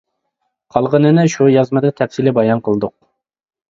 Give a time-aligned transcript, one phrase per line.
[0.77, 2.99] قالغىنىنى شۇ يازمىدا تەپسىلىي بايان قىلدۇق.